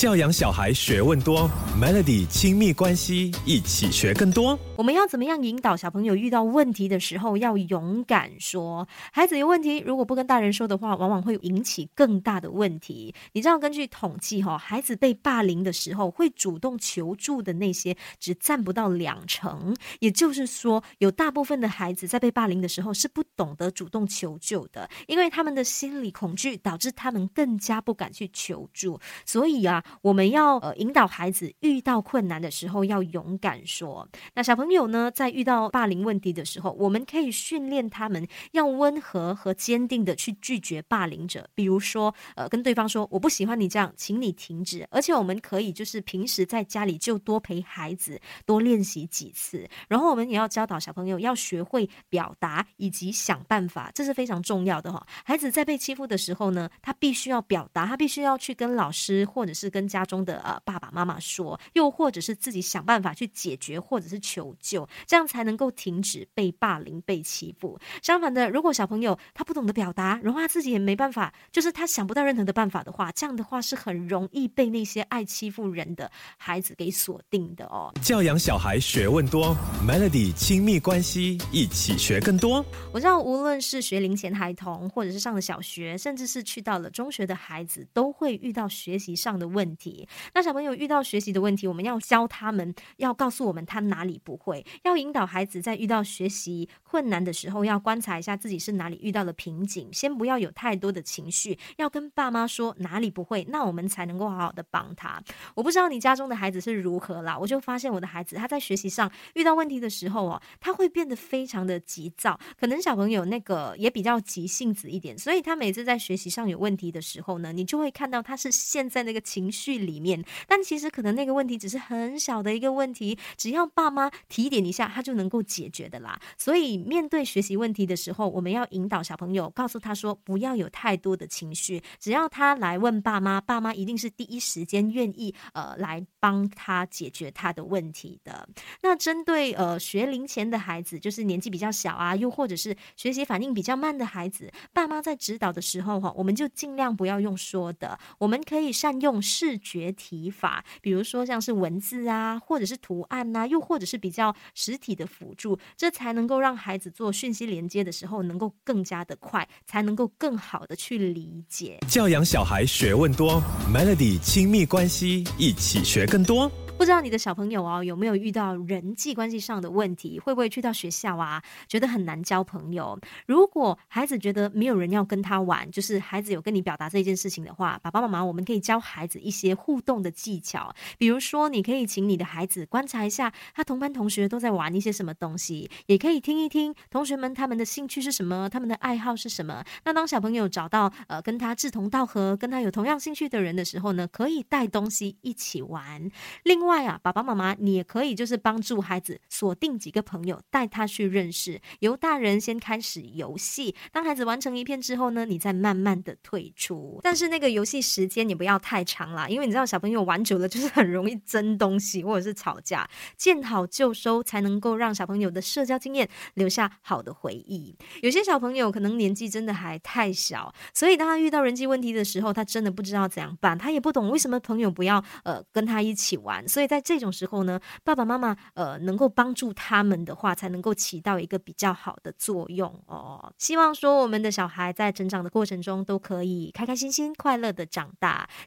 [0.00, 1.46] 教养小孩学问多
[1.78, 4.58] ，Melody 亲密关系一起学更多。
[4.78, 8.88] 我们要怎么样引导小朋友遇到问题的时候要勇敢说？
[9.12, 13.14] 孩子有问题，如果不跟大人说的话，往往会引起更大的问题。
[13.34, 28.98] 你知道，根据统计哈，孩子被霸凌的时候会主动求助的那些只占不到两成，也就是说，有大部分的孩子在被霸凌的时候是不懂得主动求救的，因为他们的心理恐惧导致他们更加不敢去求助。
[29.26, 29.84] 所以啊。
[30.02, 34.08] 我们要呃引导孩子遇到困难的时候要勇敢说。
[34.34, 41.48] 那小朋友呢，在遇到霸凌问题的时候，我们可以训练他们要温和和坚定的去拒绝霸凌者。
[41.54, 44.86] 比如说，呃，跟对方说我不喜欢你这样，请你停止。
[44.90, 49.68] 而且我们可以就是平时在家里就多陪孩子，多练习几次。
[49.88, 55.06] 然后我们也要教导小朋友要学会表达以及想办法，这是非常重要的哈。
[55.24, 67.78] 孩子在被欺负的时候呢，他必须要表达，他必须要去跟老师或者是跟跟家中的呃爸爸妈妈说，又或者是自己想办法去解决，或者是求救，这样才能够停止被霸凌、被欺负。
[68.02, 77.90] 相反的，如果小朋友他不懂得表达，然后他自己也没办法，就是他想不到任何的办法的话，这样的话是很容易被那些爱欺负人的孩子给锁定的哦。
[78.02, 79.56] 教养小孩学问多
[79.88, 82.62] ，Melody 亲密关系一起学更多。
[82.92, 89.69] 我知道，无论是学龄前孩童，或者是上了小学，甚至是去到了中学的孩子，都会遇到学习上的问。
[89.70, 105.22] 问题，那小朋友遇到学习的问题，我们要教他们，要告诉我们他哪里不会，要引导孩子在遇到学习困难的时候，要观察一下自己是哪里遇到了瓶颈，先不要有太多的情绪，要跟爸妈说哪里不会，那我们才能够好好的帮他。
[105.54, 119.59] 我不知道你家中的孩子是如何啦，我就发现我的孩子他在学习上遇到问题的时候哦，他会变得非常的急躁，可能小朋友那个也比较急性子一点，所以他每次在学习上有问题的时候呢，你就会看到他是现在那个情绪。
[119.64, 126.18] 剧里面，但其实可能那个问题只是很小的一个问题，只要爸妈提点一下，他就能够解决的啦。
[126.38, 138.48] 所以面对学习问题的时候，我们要引导小朋友，告诉他说不要有太多的情绪，只要他来问爸妈，爸妈一定是第一时间愿意呃来帮他解决他的问题的。
[138.82, 149.60] 那针对呃学龄前的孩子，就是年纪比较小啊，又或者是学习反应比较慢的孩子，爸妈在指导的时候哈，我们就尽量不要用说的，我们可以善用视。
[149.62, 161.78] 觉提法，比如说像是文字啊，或者是图案呐，又或者是比较实体的辅助，这才能够让孩子做讯息连接的时候能够更加的快，才能够更好的去理解。
[161.86, 163.42] 教养小孩学问多
[163.72, 166.50] ，Melody 亲密关系一起学更多。
[166.80, 170.18] 不知道你的小朋友哦有没有遇到人际关系上的问题？
[170.18, 172.98] 会不会去到学校啊，觉得很难交朋友？
[173.26, 180.74] 如果孩子觉得没有人要跟他玩，就是孩子有跟你表达这件事情的话，爸爸妈妈我们可以教孩子一些互动的技巧。
[180.96, 189.62] 比如说，你可以请你的孩子观察一下他同班同学都在玩一些什么东西，也可以听一听同学们他们的兴趣是什么，他们的爱好是什么。
[189.84, 196.10] 那当小朋友找到呃跟他志同道合、跟他有同样兴趣的人的时候呢，可以带东西一起玩。
[196.44, 196.69] 另外。
[196.70, 201.60] 外啊，爸爸妈妈，你也可以就是帮助孩子锁定几个朋友，带他去认识。
[201.80, 207.00] 由大人先开始游戏，当孩子完成一片之后呢，你再慢慢的退出。
[207.02, 212.88] 但是那个游戏时间你不要太长啦，因为你知道小朋友玩久了就是很容易争东西或者是吵架。
[213.16, 217.76] 见好就收才能够让小朋友的社交经验留下好的回忆。
[218.00, 226.59] 有些小朋友可能年纪真的还太小，所以当他遇到人际问题的时候，他真的不知道怎样办，他也不懂为什么朋友不要呃跟他一起玩，所以。
[226.60, 233.32] 所以在这种时候呢，爸爸妈妈呃能够帮助他们的话，才能够起到一个比较好的作用哦。
[233.38, 238.28] 希望说我们的小孩在成长的过程中都可以开开心心、快乐的长大。